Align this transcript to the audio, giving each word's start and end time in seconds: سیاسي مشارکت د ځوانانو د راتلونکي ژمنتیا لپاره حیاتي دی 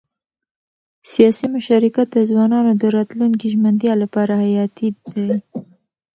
سیاسي 1.11 1.45
مشارکت 1.55 2.07
د 2.13 2.17
ځوانانو 2.29 2.71
د 2.81 2.83
راتلونکي 2.95 3.45
ژمنتیا 3.53 3.93
لپاره 4.03 4.33
حیاتي 4.43 4.87
دی 5.13 5.29